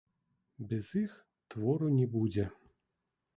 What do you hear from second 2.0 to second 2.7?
будзе.